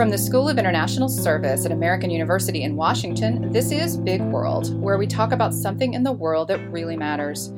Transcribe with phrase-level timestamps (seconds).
[0.00, 4.80] From the School of International Service at American University in Washington, this is Big World,
[4.80, 7.52] where we talk about something in the world that really matters.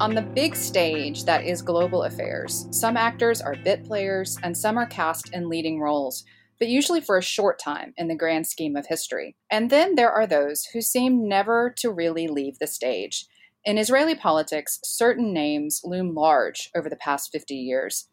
[0.00, 4.78] On the big stage that is global affairs, some actors are bit players and some
[4.78, 6.24] are cast in leading roles,
[6.58, 9.36] but usually for a short time in the grand scheme of history.
[9.50, 13.26] And then there are those who seem never to really leave the stage.
[13.62, 18.08] In Israeli politics, certain names loom large over the past 50 years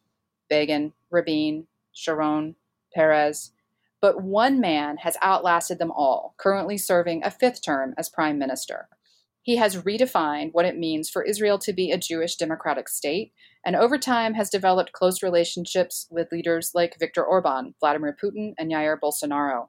[0.49, 2.57] Begin, Rabin, Sharon,
[2.93, 3.53] Peres.
[4.01, 8.89] But one man has outlasted them all, currently serving a fifth term as prime minister.
[9.43, 13.33] He has redefined what it means for Israel to be a Jewish democratic state,
[13.65, 18.71] and over time has developed close relationships with leaders like Viktor Orban, Vladimir Putin, and
[18.71, 19.67] Jair Bolsonaro.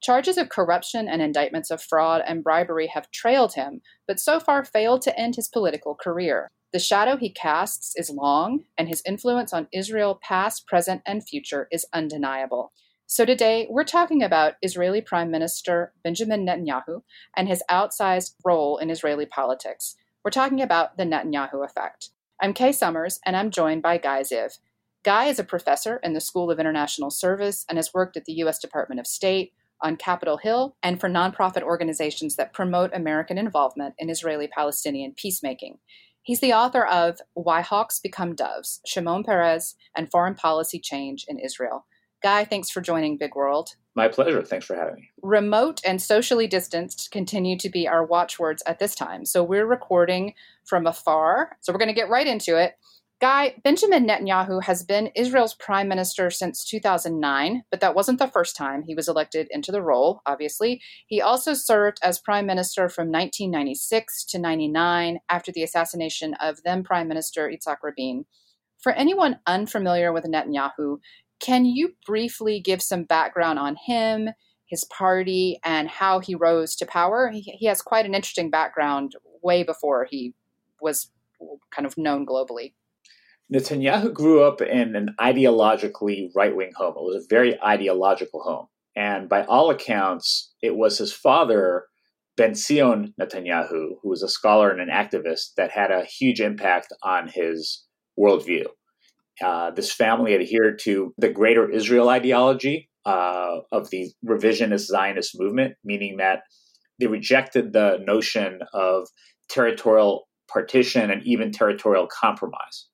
[0.00, 4.64] Charges of corruption and indictments of fraud and bribery have trailed him, but so far
[4.64, 6.48] failed to end his political career.
[6.72, 11.66] The shadow he casts is long, and his influence on Israel, past, present, and future,
[11.72, 12.72] is undeniable.
[13.10, 17.00] So today, we're talking about Israeli Prime Minister Benjamin Netanyahu
[17.34, 19.96] and his outsized role in Israeli politics.
[20.22, 22.10] We're talking about the Netanyahu effect.
[22.38, 24.58] I'm Kay Summers, and I'm joined by Guy Ziv.
[25.04, 28.34] Guy is a professor in the School of International Service and has worked at the
[28.34, 28.58] U.S.
[28.58, 34.10] Department of State, on Capitol Hill, and for nonprofit organizations that promote American involvement in
[34.10, 35.78] Israeli Palestinian peacemaking.
[36.20, 41.38] He's the author of Why Hawks Become Doves Shimon Peres and Foreign Policy Change in
[41.38, 41.86] Israel.
[42.22, 43.70] Guy, thanks for joining Big World.
[43.94, 44.42] My pleasure.
[44.42, 45.10] Thanks for having me.
[45.22, 49.24] Remote and socially distanced continue to be our watchwords at this time.
[49.24, 51.56] So we're recording from afar.
[51.60, 52.74] So we're going to get right into it.
[53.20, 58.54] Guy, Benjamin Netanyahu has been Israel's prime minister since 2009, but that wasn't the first
[58.54, 60.80] time he was elected into the role, obviously.
[61.08, 66.84] He also served as prime minister from 1996 to 99 after the assassination of then
[66.84, 68.24] prime minister Yitzhak Rabin.
[68.80, 70.98] For anyone unfamiliar with Netanyahu,
[71.40, 74.30] can you briefly give some background on him,
[74.66, 77.30] his party, and how he rose to power?
[77.30, 80.34] He, he has quite an interesting background way before he
[80.80, 81.10] was
[81.70, 82.72] kind of known globally.
[83.52, 86.94] Netanyahu grew up in an ideologically right wing home.
[86.96, 88.66] It was a very ideological home.
[88.94, 91.84] And by all accounts, it was his father,
[92.36, 96.92] Ben Zion Netanyahu, who was a scholar and an activist, that had a huge impact
[97.02, 97.86] on his
[98.18, 98.66] worldview.
[99.44, 105.74] Uh, this family adhered to the greater Israel ideology uh, of the revisionist Zionist movement,
[105.84, 106.40] meaning that
[106.98, 109.06] they rejected the notion of
[109.48, 112.86] territorial partition and even territorial compromise.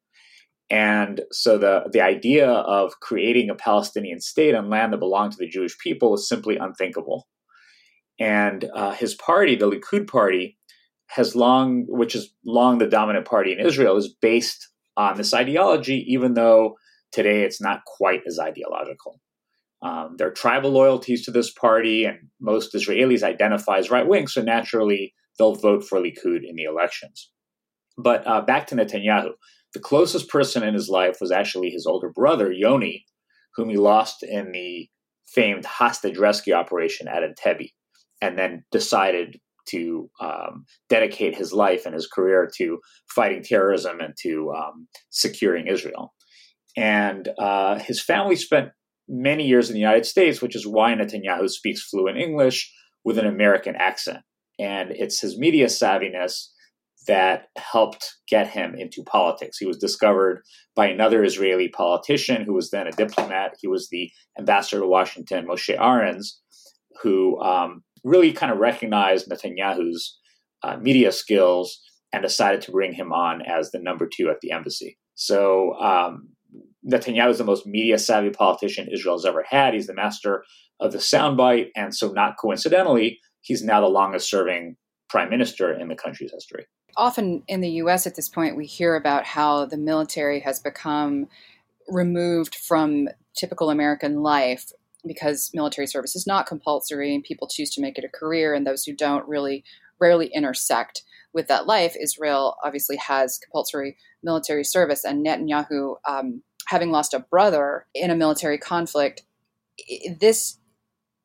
[0.70, 5.38] And so the, the idea of creating a Palestinian state on land that belonged to
[5.38, 7.26] the Jewish people was simply unthinkable.
[8.18, 10.58] And uh, his party, the Likud party,
[11.08, 16.04] has long, which is long the dominant party in Israel, is based on this ideology,
[16.08, 16.76] even though
[17.12, 19.20] today it's not quite as ideological.
[19.82, 24.26] Um, there are tribal loyalties to this party, and most Israelis identify as right wing,
[24.28, 27.30] so naturally they'll vote for Likud in the elections.
[27.98, 29.32] But uh, back to Netanyahu.
[29.74, 33.04] The closest person in his life was actually his older brother, Yoni,
[33.56, 34.88] whom he lost in the
[35.26, 37.72] famed hostage rescue operation at Entebbe,
[38.20, 39.40] and then decided
[39.70, 42.78] to um, dedicate his life and his career to
[43.14, 46.12] fighting terrorism and to um, securing Israel.
[46.76, 48.70] And uh, his family spent
[49.08, 52.72] many years in the United States, which is why Netanyahu speaks fluent English
[53.04, 54.20] with an American accent.
[54.58, 56.48] And it's his media savviness
[57.06, 59.58] that helped get him into politics.
[59.58, 60.42] He was discovered
[60.74, 63.56] by another Israeli politician who was then a diplomat.
[63.60, 66.38] He was the ambassador to Washington, Moshe Arens,
[67.02, 70.18] who um, really kind of recognized Netanyahu's
[70.62, 71.80] uh, media skills
[72.12, 74.98] and decided to bring him on as the number two at the embassy.
[75.14, 76.28] So um,
[76.88, 79.74] Netanyahu is the most media savvy politician Israel's ever had.
[79.74, 80.44] He's the master
[80.80, 81.68] of the soundbite.
[81.74, 84.76] And so, not coincidentally, he's now the longest serving
[85.08, 86.66] prime minister in the country's history
[86.96, 91.28] often in the US at this point, we hear about how the military has become
[91.88, 94.72] removed from typical American life
[95.06, 98.66] because military service is not compulsory and people choose to make it a career, and
[98.66, 99.64] those who don't really
[100.00, 101.02] rarely intersect
[101.32, 101.96] with that life.
[102.00, 108.16] Israel obviously has compulsory military service, and Netanyahu, um, having lost a brother in a
[108.16, 109.22] military conflict,
[110.20, 110.58] this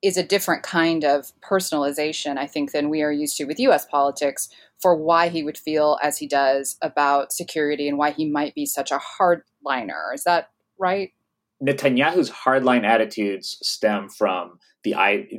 [0.02, 3.86] is a different kind of personalization, I think, than we are used to with US
[3.86, 4.50] politics
[4.82, 8.66] for why he would feel as he does about security and why he might be
[8.66, 10.14] such a hardliner.
[10.14, 11.12] Is that right?
[11.62, 14.94] Netanyahu's hardline attitudes stem from the,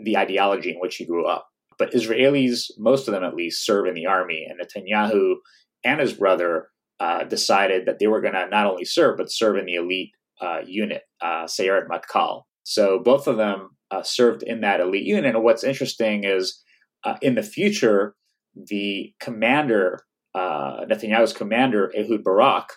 [0.05, 1.47] the ideology in which he grew up.
[1.79, 5.37] But Israelis, most of them at least, serve in the army, and Netanyahu
[5.83, 6.69] and his brother
[7.01, 10.11] uh, decided that they were going to not only serve, but serve in the elite
[10.43, 12.43] uh, unit, uh, Sayeret Matkal.
[12.65, 15.35] So both of them uh, served in that elite unit.
[15.35, 16.63] And what's interesting is
[17.05, 18.15] uh, in the future,
[18.55, 22.75] the commander, uh, Netanyahu's commander, Ehud Barak,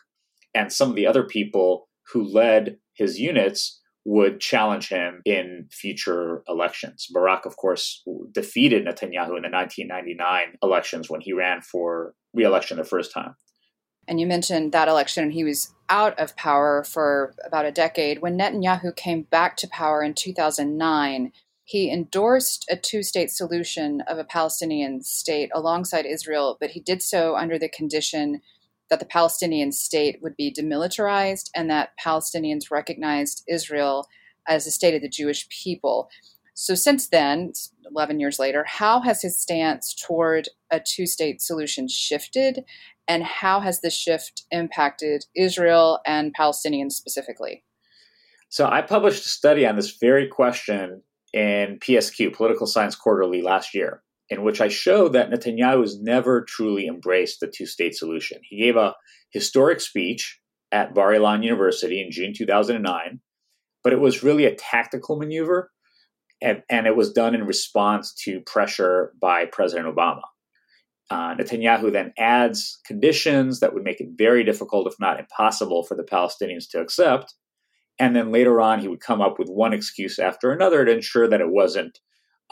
[0.53, 6.43] and some of the other people who led his units would challenge him in future
[6.47, 7.07] elections.
[7.11, 12.83] Barak, of course, defeated Netanyahu in the 1999 elections when he ran for re-election the
[12.83, 13.35] first time.
[14.07, 18.21] And you mentioned that election, and he was out of power for about a decade.
[18.21, 21.31] When Netanyahu came back to power in 2009,
[21.63, 27.01] he endorsed a two state solution of a Palestinian state alongside Israel, but he did
[27.01, 28.41] so under the condition
[28.93, 34.07] that the Palestinian state would be demilitarized and that Palestinians recognized Israel
[34.47, 36.09] as the state of the Jewish people.
[36.53, 37.53] So, since then,
[37.89, 42.65] 11 years later, how has his stance toward a two state solution shifted?
[43.07, 47.63] And how has this shift impacted Israel and Palestinians specifically?
[48.49, 51.01] So, I published a study on this very question
[51.33, 56.43] in PSQ, Political Science Quarterly, last year in which I show that Netanyahu has never
[56.43, 58.39] truly embraced the two state solution.
[58.43, 58.95] He gave a
[59.31, 60.39] historic speech
[60.71, 63.19] at Bar Ilan University in June 2009,
[63.83, 65.71] but it was really a tactical maneuver,
[66.41, 70.21] and, and it was done in response to pressure by President Obama.
[71.09, 75.95] Uh, Netanyahu then adds conditions that would make it very difficult, if not impossible, for
[75.95, 77.35] the Palestinians to accept.
[77.99, 81.27] And then later on, he would come up with one excuse after another to ensure
[81.27, 81.99] that it wasn't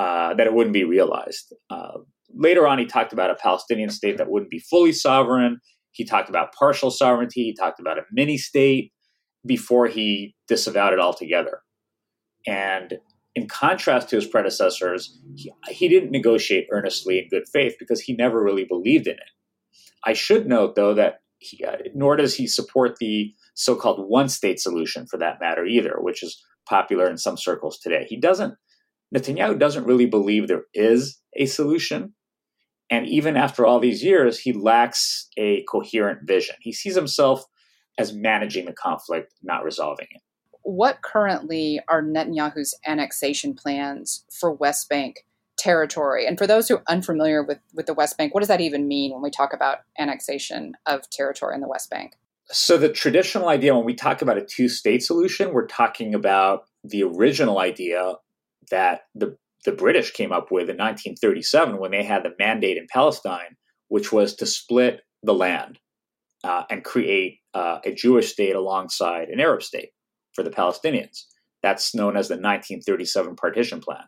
[0.02, 1.54] uh, that it wouldn't be realized.
[1.70, 2.00] Uh,
[2.34, 5.60] later on, he talked about a Palestinian state that wouldn't be fully sovereign.
[5.92, 7.44] He talked about partial sovereignty.
[7.44, 8.92] He talked about a mini state
[9.46, 11.62] before he disavowed it altogether.
[12.48, 12.96] And
[13.36, 18.14] in contrast to his predecessors, he, he didn't negotiate earnestly in good faith because he
[18.14, 19.32] never really believed in it.
[20.04, 24.30] I should note, though, that he, uh, nor does he support the so called one
[24.30, 28.06] state solution for that matter either, which is popular in some circles today.
[28.08, 28.56] He doesn't
[29.16, 32.14] Netanyahu doesn't really believe there is a solution.
[32.90, 36.56] And even after all these years, he lacks a coherent vision.
[36.60, 37.46] He sees himself
[37.98, 40.22] as managing the conflict, not resolving it.
[40.64, 45.26] What currently are Netanyahu's annexation plans for West Bank
[45.58, 46.28] territory?
[46.28, 48.88] And for those who are unfamiliar with, with the West Bank, what does that even
[48.88, 52.14] mean when we talk about annexation of territory in the West Bank?
[52.54, 56.66] So, the traditional idea when we talk about a two state solution, we're talking about
[56.84, 58.16] the original idea
[58.70, 62.88] that the the British came up with in 1937 when they had the mandate in
[62.92, 63.56] Palestine,
[63.90, 65.78] which was to split the land
[66.44, 69.90] uh, and create uh, a Jewish state alongside an Arab state
[70.34, 71.26] for the Palestinians.
[71.62, 74.04] That's known as the 1937 partition plan.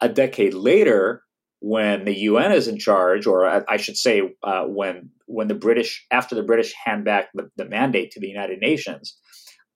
[0.00, 1.22] A decade later,
[1.60, 6.04] when the UN is in charge, or I should say, uh, when when the British,
[6.10, 9.18] after the British hand back the, the mandate to the United Nations,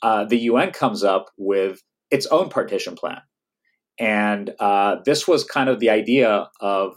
[0.02, 1.81] uh, the UN comes up with
[2.11, 3.22] its own partition plan
[3.99, 6.95] and uh, this was kind of the idea of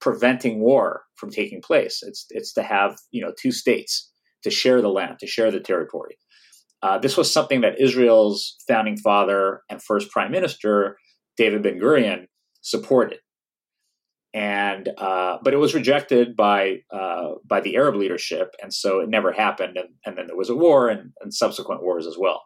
[0.00, 2.02] preventing war from taking place.
[2.02, 4.10] It's it's to have you know two states
[4.42, 6.16] to share the land, to share the territory.
[6.82, 10.98] Uh, this was something that Israel's founding father and first prime minister
[11.36, 12.26] David Ben Gurion
[12.60, 13.18] supported,
[14.32, 19.08] and uh, but it was rejected by uh, by the Arab leadership, and so it
[19.08, 19.76] never happened.
[19.76, 22.42] And, and then there was a war and, and subsequent wars as well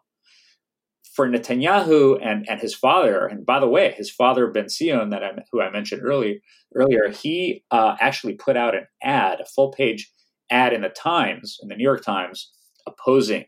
[1.13, 5.23] for Netanyahu and, and his father, and by the way, his father Ben Zion, that
[5.23, 6.35] I, who I mentioned earlier,
[6.75, 10.11] earlier, he uh, actually put out an ad, a full page
[10.51, 12.51] ad in the Times, in the New York Times,
[12.87, 13.45] opposing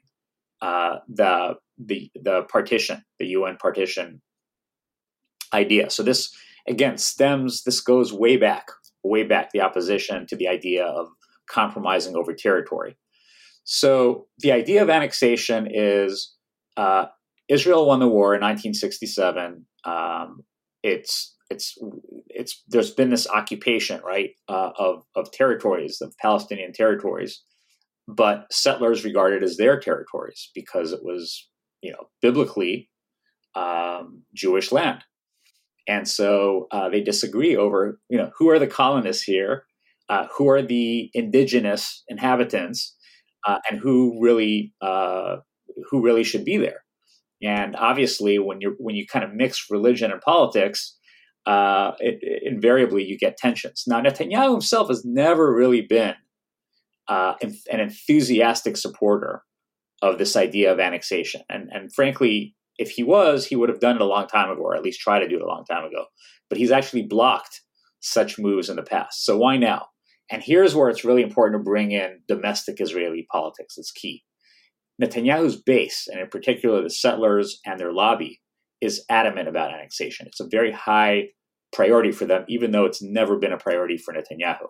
[0.62, 4.22] uh, the the the partition, the UN partition
[5.54, 5.90] idea.
[5.90, 6.34] So this
[6.68, 7.64] again stems.
[7.64, 8.68] This goes way back,
[9.04, 9.52] way back.
[9.52, 11.08] The opposition to the idea of
[11.50, 12.98] compromising over territory.
[13.64, 16.36] So the idea of annexation is
[16.78, 17.06] uh,
[17.52, 19.66] Israel won the war in 1967.
[19.84, 20.44] Um,
[20.84, 21.78] it's it's
[22.30, 27.44] it's there's been this occupation right uh, of of territories of Palestinian territories,
[28.08, 31.50] but settlers regard it as their territories because it was
[31.82, 32.90] you know biblically
[33.54, 35.04] um, Jewish land,
[35.90, 39.66] and so uh, they disagree over you know who are the colonists here,
[40.08, 42.96] uh, who are the indigenous inhabitants,
[43.46, 45.36] uh, and who really uh,
[45.90, 46.81] who really should be there.
[47.44, 50.98] And obviously, when you when you kind of mix religion and politics,
[51.46, 53.84] uh, it, it, invariably you get tensions.
[53.88, 56.14] Now, Netanyahu himself has never really been
[57.08, 59.42] uh, an enthusiastic supporter
[60.02, 63.96] of this idea of annexation, and and frankly, if he was, he would have done
[63.96, 65.86] it a long time ago, or at least tried to do it a long time
[65.86, 66.06] ago.
[66.50, 67.62] But he's actually blocked
[68.02, 69.26] such moves in the past.
[69.26, 69.88] So why now?
[70.32, 73.78] And here's where it's really important to bring in domestic Israeli politics.
[73.78, 74.24] It's key.
[75.02, 78.42] Netanyahu's base, and in particular the settlers and their lobby,
[78.82, 80.28] is adamant about annexation.
[80.28, 81.30] It's a very high
[81.74, 84.68] priority for them, even though it's never been a priority for Netanyahu.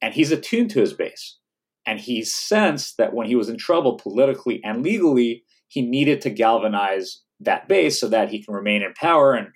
[0.00, 1.38] And he's attuned to his base.
[1.86, 6.30] And he sensed that when he was in trouble politically and legally, he needed to
[6.30, 9.48] galvanize that base so that he can remain in power and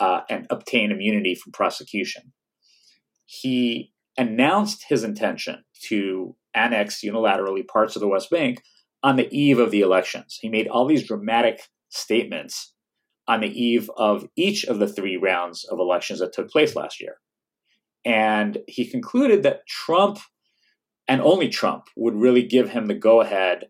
[0.00, 2.32] uh, and obtain immunity from prosecution.
[3.26, 8.60] He announced his intention to annex unilaterally parts of the West Bank
[9.04, 10.38] on the eve of the elections.
[10.40, 12.72] He made all these dramatic statements
[13.28, 17.00] on the eve of each of the three rounds of elections that took place last
[17.00, 17.16] year.
[18.04, 20.18] And he concluded that Trump
[21.06, 23.66] and only Trump would really give him the go ahead,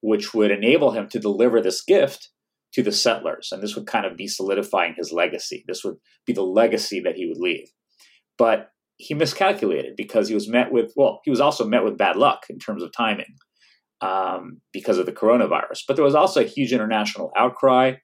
[0.00, 2.30] which would enable him to deliver this gift
[2.72, 3.50] to the settlers.
[3.52, 5.64] And this would kind of be solidifying his legacy.
[5.68, 7.68] This would be the legacy that he would leave.
[8.38, 12.16] But he miscalculated because he was met with, well, he was also met with bad
[12.16, 13.36] luck in terms of timing
[14.00, 15.82] um, because of the coronavirus.
[15.86, 17.94] But there was also a huge international outcry.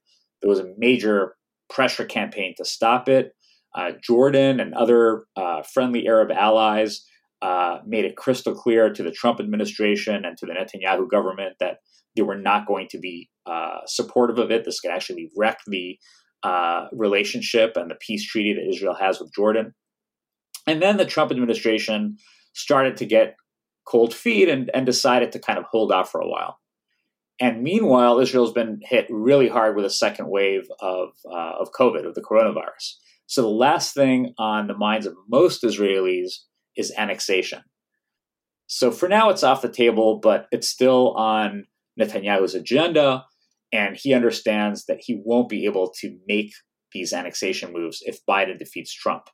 [0.41, 1.37] There was a major
[1.71, 3.33] pressure campaign to stop it.
[3.75, 7.05] Uh, Jordan and other uh, friendly Arab allies
[7.43, 11.79] uh, made it crystal clear to the Trump administration and to the Netanyahu government that
[12.17, 14.65] they were not going to be uh, supportive of it.
[14.65, 15.99] This could actually wreck the
[16.45, 19.75] uh, relationship and the peace treaty that Israel has with Jordan.
[20.67, 22.17] And then the Trump administration
[22.55, 23.35] started to get
[23.87, 26.59] cold feet and, and decided to kind of hold off for a while.
[27.41, 32.07] And meanwhile, Israel's been hit really hard with a second wave of, uh, of COVID,
[32.07, 32.95] of the coronavirus.
[33.27, 36.33] So the last thing on the minds of most Israelis
[36.77, 37.63] is annexation.
[38.67, 41.65] So for now, it's off the table, but it's still on
[42.01, 43.25] Netanyahu's agenda.
[43.73, 46.53] And he understands that he won't be able to make
[46.93, 49.25] these annexation moves if Biden defeats Trump.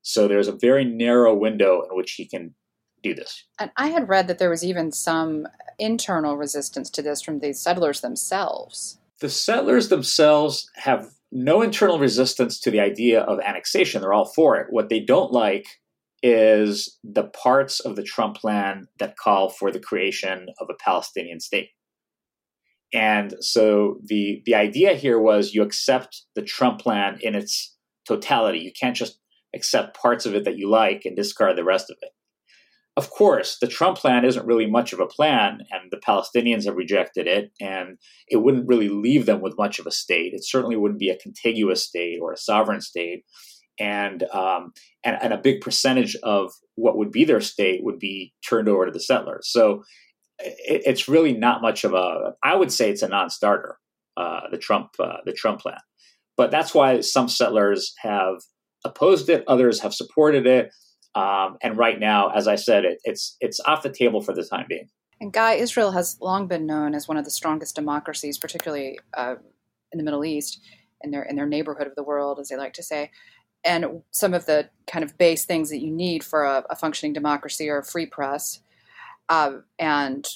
[0.00, 2.54] So there's a very narrow window in which he can
[3.02, 3.44] do this.
[3.58, 5.46] And I had read that there was even some
[5.78, 8.98] internal resistance to this from the settlers themselves.
[9.20, 14.00] The settlers themselves have no internal resistance to the idea of annexation.
[14.00, 14.66] They're all for it.
[14.70, 15.66] What they don't like
[16.22, 21.40] is the parts of the Trump plan that call for the creation of a Palestinian
[21.40, 21.70] state.
[22.92, 27.74] And so the the idea here was you accept the Trump plan in its
[28.06, 28.58] totality.
[28.58, 29.18] You can't just
[29.54, 32.10] accept parts of it that you like and discard the rest of it.
[32.94, 36.76] Of course, the Trump plan isn't really much of a plan, and the Palestinians have
[36.76, 37.96] rejected it, and
[38.28, 40.34] it wouldn't really leave them with much of a state.
[40.34, 43.24] It certainly wouldn't be a contiguous state or a sovereign state,
[43.80, 44.72] and um,
[45.04, 48.84] and, and a big percentage of what would be their state would be turned over
[48.84, 49.48] to the settlers.
[49.50, 49.84] So
[50.38, 52.34] it, it's really not much of a.
[52.42, 53.78] I would say it's a non-starter.
[54.18, 55.78] Uh, the Trump uh, the Trump plan,
[56.36, 58.34] but that's why some settlers have
[58.84, 59.44] opposed it.
[59.48, 60.70] Others have supported it.
[61.14, 64.44] Um, and right now, as I said, it, it's it's off the table for the
[64.44, 64.88] time being.
[65.20, 69.36] And Guy, Israel has long been known as one of the strongest democracies, particularly uh,
[69.92, 70.60] in the Middle East,
[71.02, 73.10] in their in their neighborhood of the world, as they like to say.
[73.64, 77.12] And some of the kind of base things that you need for a, a functioning
[77.12, 78.60] democracy are a free press
[79.28, 80.26] uh, and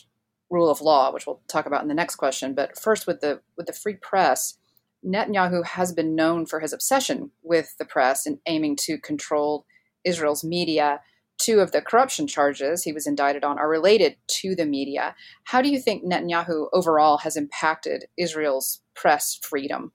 [0.48, 2.54] rule of law, which we'll talk about in the next question.
[2.54, 4.58] But first, with the with the free press,
[5.04, 9.66] Netanyahu has been known for his obsession with the press and aiming to control
[10.06, 11.00] Israel's media.
[11.38, 15.14] Two of the corruption charges he was indicted on are related to the media.
[15.44, 19.92] How do you think Netanyahu overall has impacted Israel's press freedom?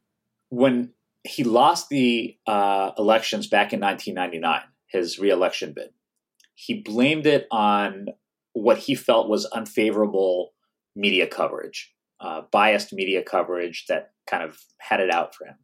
[0.49, 0.91] When
[1.23, 5.89] he lost the uh, elections back in 1999, his reelection bid,
[6.53, 8.07] he blamed it on
[8.53, 10.53] what he felt was unfavorable
[10.95, 15.55] media coverage, uh, biased media coverage that kind of had it out for him.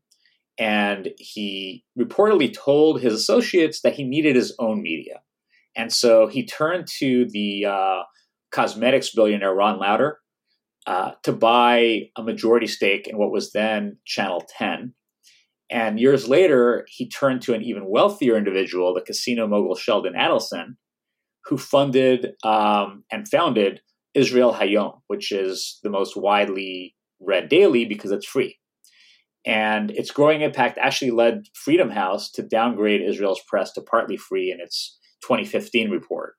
[0.59, 5.21] And he reportedly told his associates that he needed his own media.
[5.75, 8.03] And so he turned to the uh,
[8.51, 10.19] cosmetics billionaire Ron Lauder
[10.87, 14.93] uh, to buy a majority stake in what was then Channel 10.
[15.69, 20.77] And years later, he turned to an even wealthier individual, the casino mogul Sheldon Adelson,
[21.45, 23.81] who funded um, and founded
[24.13, 28.57] Israel Hayom, which is the most widely read daily because it's free.
[29.47, 34.51] And its growing impact actually led Freedom House to downgrade Israel's press to partly free
[34.51, 36.33] in its 2015 report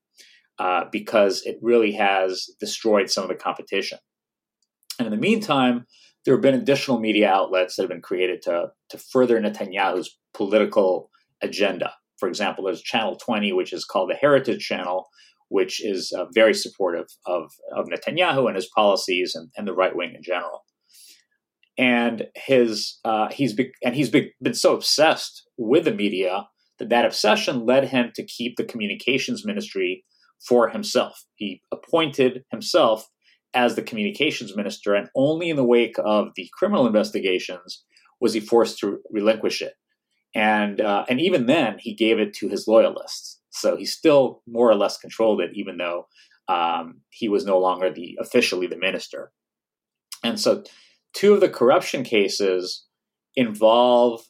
[0.58, 3.98] uh, because it really has destroyed some of the competition.
[4.98, 5.86] And in the meantime,
[6.26, 11.10] there have been additional media outlets that have been created to, to further Netanyahu's political
[11.40, 11.94] agenda.
[12.18, 15.08] For example, there's Channel 20, which is called the Heritage Channel,
[15.48, 19.96] which is uh, very supportive of, of Netanyahu and his policies and, and the right
[19.96, 20.64] wing in general.
[21.78, 26.88] And his uh, he's be, and he's be, been so obsessed with the media that
[26.88, 30.04] that obsession led him to keep the communications ministry
[30.46, 31.24] for himself.
[31.36, 33.08] He appointed himself
[33.54, 37.84] as the communications minister, and only in the wake of the criminal investigations
[38.20, 39.74] was he forced to relinquish it.
[40.34, 43.40] And uh, and even then, he gave it to his loyalists.
[43.50, 46.06] So he still more or less controlled it, even though
[46.48, 49.32] um, he was no longer the officially the minister.
[50.22, 50.64] And so,
[51.14, 52.84] two of the corruption cases
[53.36, 54.22] involve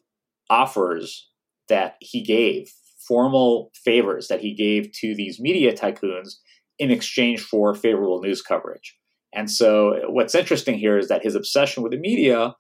[0.51, 1.29] offers
[1.69, 2.73] that he gave,
[3.07, 6.35] formal favors that he gave to these media tycoons
[6.79, 8.97] in exchange for favorable news coverage.
[9.35, 12.55] And so, what's interesting here is that his obsession with the media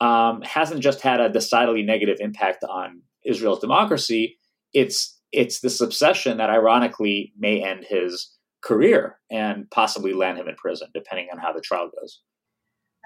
[0.00, 4.38] um, hasn't just had a decidedly negative impact on Israel's democracy.
[4.72, 10.56] It's it's this obsession that, ironically, may end his career and possibly land him in
[10.56, 12.20] prison, depending on how the trial goes.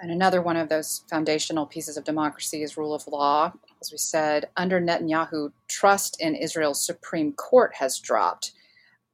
[0.03, 3.53] And another one of those foundational pieces of democracy is rule of law.
[3.81, 8.53] As we said, under Netanyahu, trust in Israel's Supreme Court has dropped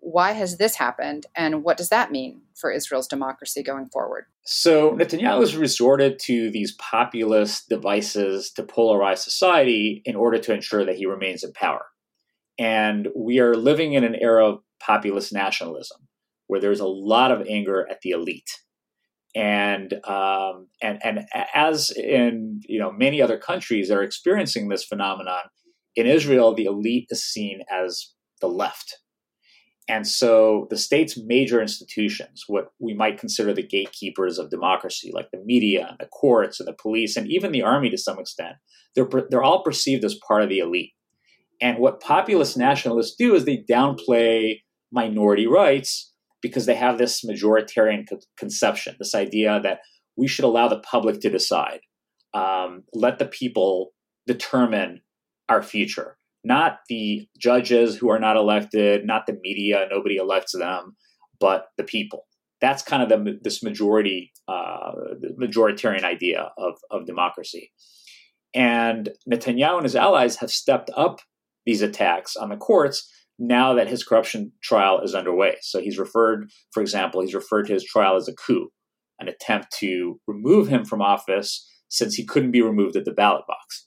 [0.01, 4.27] why has this happened and what does that mean for Israel's democracy going forward?
[4.45, 10.85] So Netanyahu has resorted to these populist devices to polarize society in order to ensure
[10.85, 11.87] that he remains in power.
[12.59, 16.09] And we are living in an era of populist nationalism
[16.47, 18.51] where there's a lot of anger at the elite.
[19.35, 21.21] And um, and and
[21.55, 25.43] as in you know many other countries are experiencing this phenomenon,
[25.95, 28.99] in Israel the elite is seen as the left,
[29.89, 35.31] and so the state's major institutions, what we might consider the gatekeepers of democracy, like
[35.33, 38.57] the media and the courts and the police and even the army to some extent,
[38.95, 40.93] they're, they're all perceived as part of the elite.
[41.63, 44.61] And what populist nationalists do is they downplay
[44.93, 49.81] minority rights because they have this majoritarian co- conception, this idea that
[50.17, 51.81] we should allow the public to decide,
[52.35, 53.93] um, let the people
[54.27, 55.01] determine
[55.49, 60.97] our future not the judges who are not elected, not the media, nobody elects them,
[61.41, 62.27] but the people.
[62.61, 64.93] That's kind of the, this majority, uh,
[65.41, 67.73] majoritarian idea of, of democracy.
[68.55, 71.21] And Netanyahu and his allies have stepped up
[71.67, 75.57] these attacks on the courts now that his corruption trial is underway.
[75.61, 78.69] So he's referred, for example, he's referred to his trial as a coup,
[79.21, 83.45] an attempt to remove him from office since he couldn't be removed at the ballot
[83.47, 83.87] box.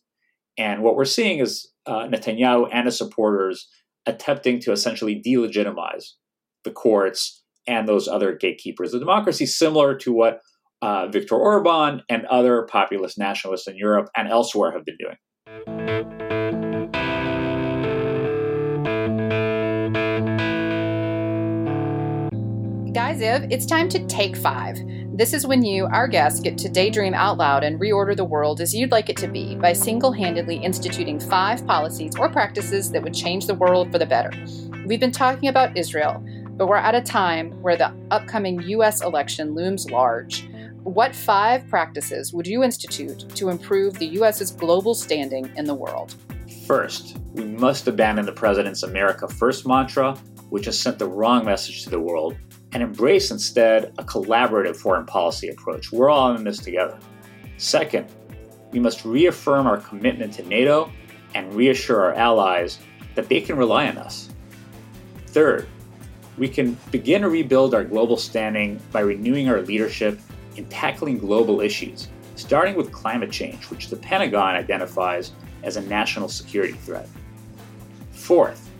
[0.58, 3.68] And what we're seeing is uh, Netanyahu and his supporters
[4.06, 6.06] attempting to essentially delegitimize
[6.64, 10.40] the courts and those other gatekeepers of democracy, similar to what
[10.82, 16.21] uh, Viktor Orban and other populist nationalists in Europe and elsewhere have been doing.
[23.22, 24.80] Ziv, it's time to take five.
[25.16, 28.60] This is when you, our guests, get to daydream out loud and reorder the world
[28.60, 33.04] as you'd like it to be by single handedly instituting five policies or practices that
[33.04, 34.32] would change the world for the better.
[34.88, 36.26] We've been talking about Israel,
[36.58, 39.04] but we're at a time where the upcoming U.S.
[39.04, 40.50] election looms large.
[40.82, 46.16] What five practices would you institute to improve the U.S.'s global standing in the world?
[46.66, 50.16] First, we must abandon the president's America First mantra,
[50.50, 52.36] which has sent the wrong message to the world
[52.74, 55.92] and embrace instead a collaborative foreign policy approach.
[55.92, 56.98] We're all in this together.
[57.58, 58.08] Second,
[58.72, 60.92] we must reaffirm our commitment to NATO
[61.36, 62.80] and reassure our allies
[63.16, 64.30] that they can rely on us.
[65.28, 65.68] Third,
[66.38, 70.20] we can begin to rebuild our global standing by renewing our leadership
[70.56, 76.30] in tackling global issues, starting with climate change, which the Pentagon identifies as a national
[76.30, 77.08] security threat.
[78.12, 78.71] Fourth,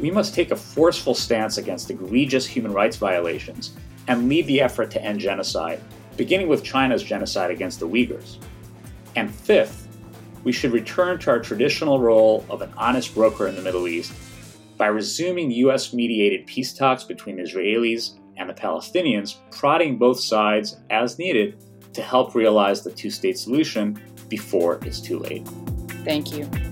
[0.00, 3.74] we must take a forceful stance against egregious human rights violations
[4.08, 5.80] and lead the effort to end genocide,
[6.16, 8.38] beginning with China's genocide against the Uyghurs.
[9.16, 9.88] And fifth,
[10.44, 14.12] we should return to our traditional role of an honest broker in the Middle East
[14.76, 21.18] by resuming US mediated peace talks between Israelis and the Palestinians, prodding both sides as
[21.18, 21.62] needed
[21.94, 25.46] to help realize the two state solution before it's too late.
[26.04, 26.71] Thank you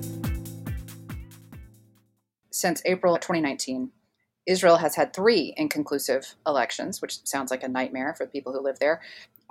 [2.60, 3.90] since April 2019,
[4.46, 8.62] Israel has had three inconclusive elections, which sounds like a nightmare for the people who
[8.62, 9.00] live there.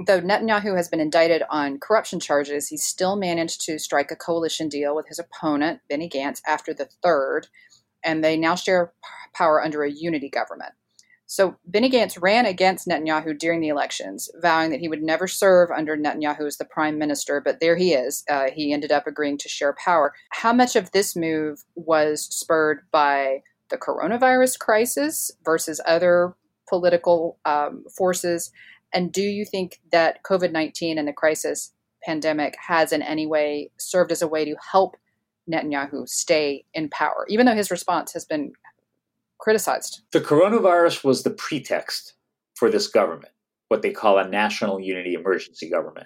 [0.06, 4.70] Though Netanyahu has been indicted on corruption charges, he still managed to strike a coalition
[4.70, 7.48] deal with his opponent, Benny Gantz, after the third,
[8.04, 8.94] and they now share
[9.34, 10.74] power under a unity government.
[11.30, 15.70] So Benny Gantz ran against Netanyahu during the elections, vowing that he would never serve
[15.70, 17.40] under Netanyahu as the prime minister.
[17.40, 18.24] But there he is.
[18.28, 20.16] Uh, he ended up agreeing to share power.
[20.32, 26.34] How much of this move was spurred by the coronavirus crisis versus other
[26.68, 28.52] political um, forces?
[28.92, 33.70] And do you think that COVID 19 and the crisis pandemic has in any way
[33.78, 34.98] served as a way to help
[35.48, 38.54] Netanyahu stay in power, even though his response has been
[39.50, 40.04] criticized.
[40.12, 42.14] The coronavirus was the pretext
[42.56, 43.34] for this government,
[43.70, 46.06] what they call a national unity emergency government.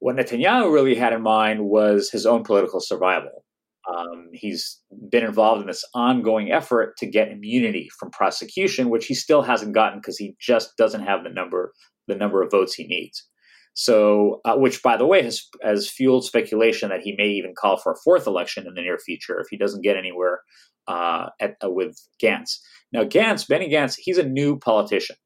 [0.00, 3.46] what Netanyahu really had in mind was his own political survival.
[3.90, 4.78] Um, he's
[5.10, 9.72] been involved in this ongoing effort to get immunity from prosecution, which he still hasn't
[9.72, 11.72] gotten because he just doesn't have the number
[12.08, 13.26] the number of votes he needs.
[13.72, 17.78] So, uh, which by the way has has fueled speculation that he may even call
[17.78, 20.40] for a fourth election in the near future if he doesn't get anywhere
[20.86, 22.58] uh, at, uh, with Gantz.
[22.92, 25.16] Now, Gantz, Benny Gantz, he's a new politician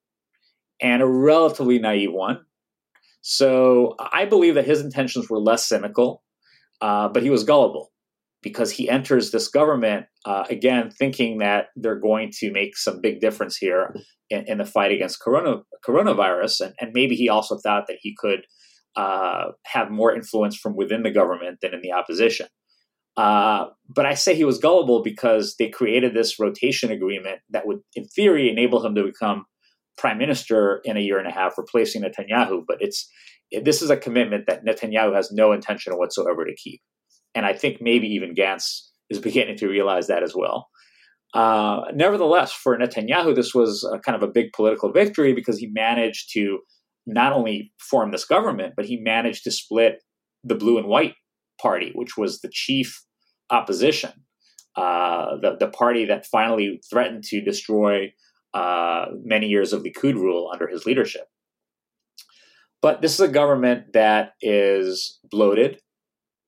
[0.81, 2.41] and a relatively naive one.
[3.23, 6.23] So, I believe that his intentions were less cynical,
[6.81, 7.91] uh, but he was gullible
[8.43, 13.21] because he enters this government uh, again thinking that they're going to make some big
[13.21, 13.95] difference here
[14.31, 18.15] in, in the fight against corona, coronavirus, and, and, maybe he also thought that he
[18.19, 18.41] could
[18.97, 22.47] uh, have more influence from within the government than in the opposition.
[23.17, 27.81] Uh, but I say he was gullible because they created this rotation agreement that would,
[27.95, 29.45] in theory, enable him to become
[29.97, 32.65] prime minister in a year and a half, replacing Netanyahu.
[32.67, 33.09] But it's
[33.63, 36.81] this is a commitment that Netanyahu has no intention whatsoever to keep,
[37.35, 40.69] and I think maybe even Gantz is beginning to realize that as well.
[41.35, 46.33] Uh, nevertheless, for Netanyahu, this was kind of a big political victory because he managed
[46.33, 46.61] to
[47.07, 49.99] not only form this government, but he managed to split
[50.45, 51.15] the blue and white
[51.61, 53.03] party, which was the chief
[53.51, 54.13] opposition,
[54.77, 58.13] uh, the, the party that finally threatened to destroy
[58.53, 61.29] uh, many years of Likud rule under his leadership.
[62.81, 65.81] But this is a government that is bloated.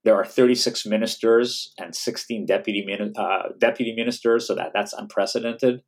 [0.05, 5.81] There are 36 ministers and 16 deputy, uh, deputy ministers, so that, that's unprecedented.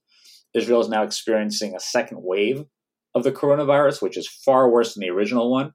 [0.55, 2.65] Israel is now experiencing a second wave
[3.15, 5.73] of the coronavirus, which is far worse than the original one.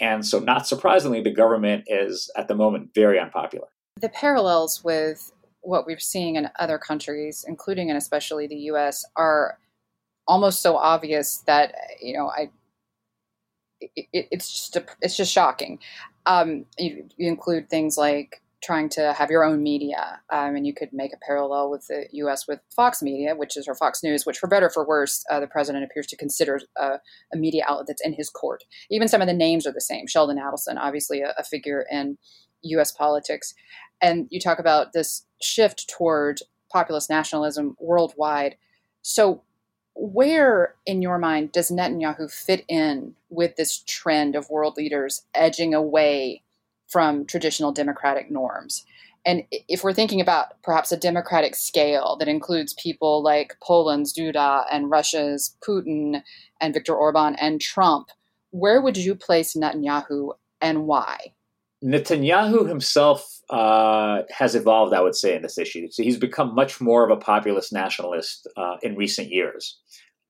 [0.00, 3.68] And so, not surprisingly, the government is at the moment very unpopular.
[4.00, 9.58] The parallels with what we're seeing in other countries, including and especially the US, are
[10.26, 12.50] almost so obvious that, you know, I.
[13.80, 15.78] It, it's just a, it's just shocking.
[16.26, 20.20] Um, you, you include things like trying to have your own media.
[20.30, 22.48] Um, and you could make a parallel with the U.S.
[22.48, 25.46] with Fox Media, which is or Fox News, which for better for worse, uh, the
[25.46, 26.96] president appears to consider uh,
[27.32, 28.64] a media outlet that's in his court.
[28.90, 30.06] Even some of the names are the same.
[30.06, 32.16] Sheldon Adelson, obviously a, a figure in
[32.62, 32.90] U.S.
[32.92, 33.54] politics,
[34.00, 36.40] and you talk about this shift toward
[36.72, 38.56] populist nationalism worldwide.
[39.02, 39.42] So.
[39.96, 45.72] Where, in your mind, does Netanyahu fit in with this trend of world leaders edging
[45.72, 46.42] away
[46.94, 48.86] from traditional democratic norms.
[49.26, 54.64] And if we're thinking about perhaps a democratic scale that includes people like Poland's Duda
[54.70, 56.22] and Russia's Putin
[56.60, 58.10] and Viktor Orban and Trump,
[58.52, 61.32] where would you place Netanyahu and why?
[61.84, 65.88] Netanyahu himself uh, has evolved, I would say, in this issue.
[65.90, 69.80] So he's become much more of a populist nationalist uh, in recent years.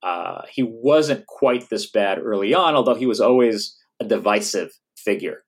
[0.03, 5.45] Uh, he wasn't quite this bad early on, although he was always a divisive figure.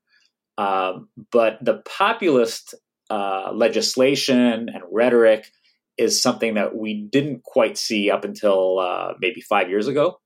[0.58, 2.74] Um, but the populist
[3.10, 5.50] uh, legislation and rhetoric
[5.98, 10.20] is something that we didn't quite see up until uh, maybe five years ago.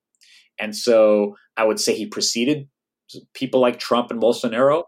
[0.59, 2.69] And so I would say he preceded
[3.35, 4.85] people like Trump and Bolsonaro.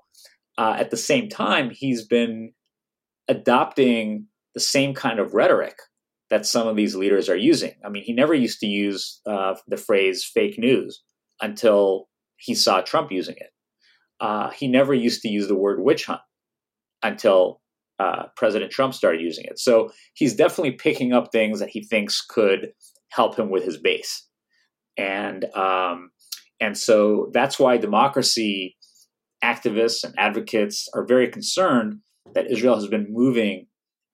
[0.59, 2.53] Uh, at the same time, he's been
[3.29, 5.77] adopting the same kind of rhetoric
[6.31, 7.75] that some of these leaders are using.
[7.85, 11.03] I mean, he never used to use uh, the phrase fake news
[11.41, 13.51] until he saw Trump using it
[14.23, 16.21] uh, he never used to use the word witch hunt
[17.03, 17.61] until
[17.99, 19.59] uh, President Trump started using it.
[19.59, 22.73] So he's definitely picking up things that he thinks could
[23.11, 24.15] help him with his base,
[24.97, 26.11] and um,
[26.61, 28.77] and so that's why democracy
[29.43, 31.99] activists and advocates are very concerned
[32.35, 33.67] that Israel has been moving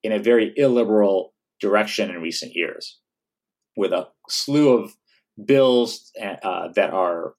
[0.03, 2.99] in a very illiberal direction in recent years,
[3.77, 4.97] with a slew of
[5.45, 7.35] bills uh, that are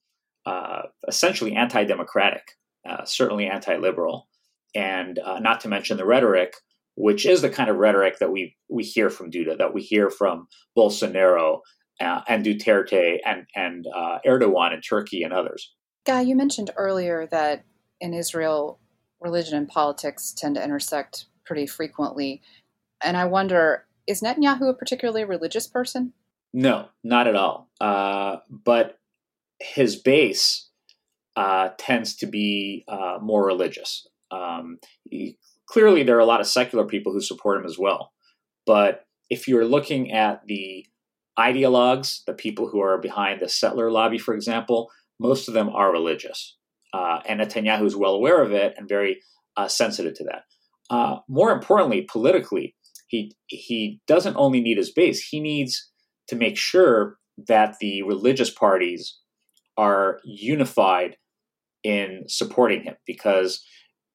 [0.46, 2.44] uh, essentially anti-democratic
[2.88, 4.28] uh, certainly anti-liberal,
[4.74, 6.54] and uh, not to mention the rhetoric,
[6.94, 10.10] which is the kind of rhetoric that we we hear from Duda, that we hear
[10.10, 11.60] from Bolsonaro
[12.00, 15.74] uh, and Duterte and and uh, Erdogan in Turkey and others.
[16.06, 17.64] Guy, you mentioned earlier that
[18.00, 18.80] in Israel,
[19.20, 22.40] religion and politics tend to intersect pretty frequently,
[23.02, 26.12] and I wonder, is Netanyahu a particularly religious person?
[26.52, 27.68] No, not at all.
[27.80, 28.98] Uh, but
[29.60, 30.69] his base
[31.40, 34.06] uh, tends to be uh, more religious.
[34.30, 38.12] Um, he, clearly, there are a lot of secular people who support him as well.
[38.66, 40.84] But if you're looking at the
[41.38, 45.90] ideologues, the people who are behind the settler lobby, for example, most of them are
[45.90, 46.58] religious.
[46.92, 49.22] Uh, and Netanyahu is well aware of it and very
[49.56, 50.42] uh, sensitive to that.
[50.90, 52.74] Uh, more importantly, politically,
[53.06, 55.90] he he doesn't only need his base; he needs
[56.28, 57.16] to make sure
[57.48, 59.16] that the religious parties
[59.78, 61.16] are unified
[61.82, 63.64] in supporting him because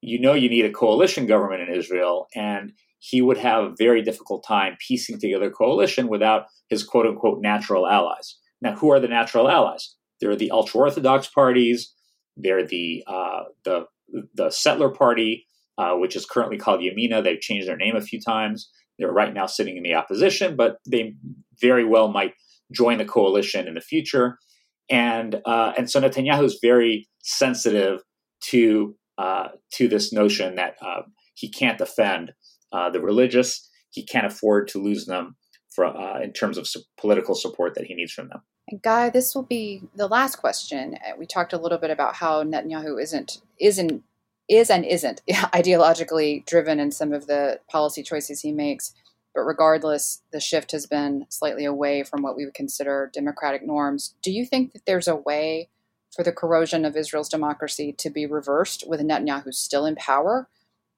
[0.00, 4.02] you know you need a coalition government in Israel, and he would have a very
[4.02, 8.38] difficult time piecing together coalition without his quote unquote natural allies.
[8.60, 9.94] Now, who are the natural allies?
[10.20, 11.92] They're the ultra orthodox parties.
[12.36, 13.86] They're the uh, the
[14.34, 15.46] the settler party,
[15.78, 17.22] uh, which is currently called Yamina.
[17.22, 18.70] They've changed their name a few times.
[18.98, 21.14] They're right now sitting in the opposition, but they
[21.60, 22.34] very well might
[22.72, 24.38] join the coalition in the future.
[24.88, 28.00] And uh, and so Netanyahu is very sensitive
[28.44, 31.02] to uh, to this notion that uh,
[31.34, 32.32] he can't defend
[32.72, 33.68] uh, the religious.
[33.90, 35.36] He can't afford to lose them
[35.78, 38.42] uh, in terms of su- political support that he needs from them.
[38.68, 40.96] And Guy, this will be the last question.
[40.96, 44.02] Uh, we talked a little bit about how Netanyahu isn't isn't
[44.48, 48.94] is and isn't ideologically driven in some of the policy choices he makes.
[49.36, 54.14] But regardless, the shift has been slightly away from what we would consider democratic norms.
[54.22, 55.68] Do you think that there's a way
[56.14, 60.48] for the corrosion of Israel's democracy to be reversed with Netanyahu still in power?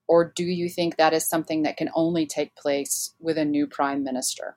[0.07, 3.67] Or do you think that is something that can only take place with a new
[3.67, 4.57] prime minister?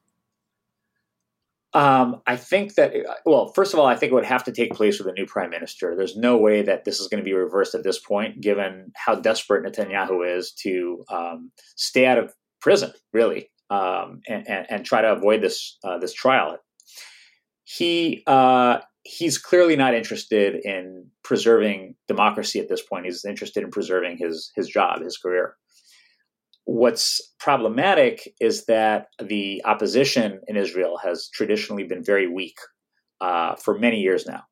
[1.73, 2.93] Um, I think that,
[3.25, 5.25] well, first of all, I think it would have to take place with a new
[5.25, 5.95] prime minister.
[5.95, 9.15] There's no way that this is going to be reversed at this point, given how
[9.15, 15.01] desperate Netanyahu is to um, stay out of prison, really um, and, and, and, try
[15.01, 16.57] to avoid this uh, this trial.
[17.63, 23.05] He uh, he's clearly not interested in preserving democracy at this point.
[23.05, 25.55] He's interested in preserving his his job, his career.
[26.65, 32.57] What's problematic is that the opposition in Israel has traditionally been very weak
[33.21, 34.43] uh, for many years now,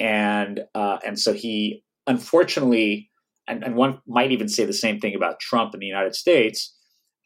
[0.00, 3.08] and uh, and so he unfortunately,
[3.46, 6.74] and, and one might even say the same thing about Trump in the United States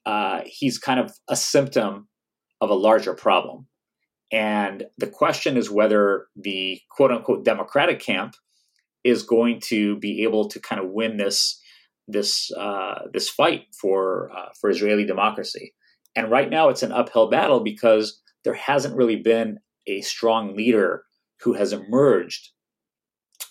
[0.06, 2.08] uh, he's kind of a symptom
[2.60, 3.66] of a larger problem.
[4.32, 8.34] And the question is whether the quote unquote Democratic camp
[9.04, 11.60] is going to be able to kind of win this
[12.08, 15.74] this uh, this fight for uh, for Israeli democracy.
[16.16, 21.04] And right now, it's an uphill battle because there hasn't really been a strong leader
[21.40, 22.50] who has emerged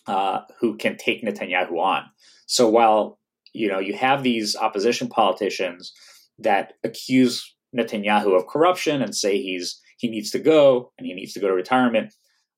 [0.07, 2.03] uh, who can take Netanyahu on.
[2.47, 3.19] So while
[3.53, 5.93] you know you have these opposition politicians
[6.39, 11.33] that accuse Netanyahu of corruption and say he's he needs to go and he needs
[11.33, 12.13] to go to retirement.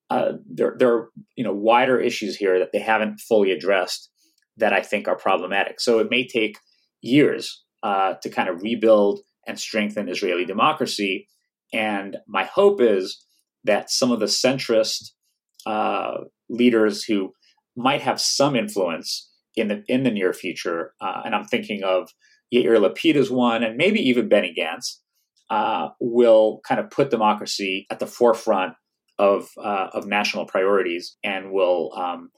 [0.09, 4.09] Uh, there, there are you know wider issues here that they haven't fully addressed
[4.57, 5.79] that I think are problematic.
[5.79, 6.57] So it may take
[7.01, 11.27] years uh, to kind of rebuild and strengthen Israeli democracy.
[11.73, 13.25] And my hope is
[13.63, 15.12] that some of the centrist
[15.65, 17.33] uh, leaders who
[17.75, 22.09] might have some influence in the in the near future, uh, and I'm thinking of
[22.53, 24.99] Yair Lapid is one, and maybe even Benny Gantz,
[25.49, 28.73] uh, will kind of put democracy at the forefront
[29.19, 32.32] of uh, of national priorities and will um,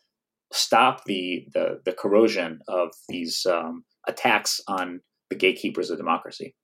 [0.51, 6.55] stop the, the, the corrosion of these um, attacks on the gatekeepers of democracy.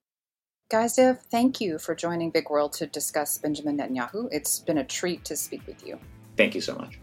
[0.70, 0.98] Guys,
[1.30, 4.30] thank you for joining Big World to discuss Benjamin Netanyahu.
[4.32, 6.00] It's been a treat to speak with you.
[6.38, 6.98] Thank you so much.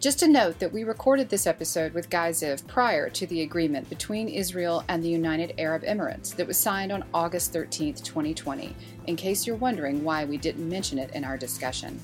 [0.00, 3.88] Just a note that we recorded this episode with Guy Ziv prior to the agreement
[3.88, 8.74] between Israel and the United Arab Emirates that was signed on August 13, 2020,
[9.06, 12.00] in case you're wondering why we didn't mention it in our discussion.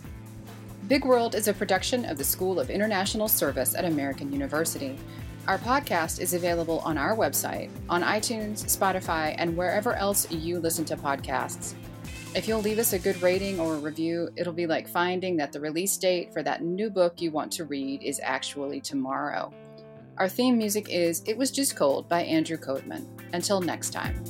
[0.87, 4.97] Big World is a production of the School of International Service at American University.
[5.49, 10.85] Our podcast is available on our website, on iTunes, Spotify, and wherever else you listen
[10.85, 11.75] to podcasts.
[12.35, 15.53] If you'll leave us a good rating or a review, it'll be like finding that
[15.53, 19.53] the release date for that new book you want to read is actually tomorrow.
[20.17, 23.05] Our theme music is It Was Just Cold by Andrew Codeman.
[23.35, 24.25] Until next time.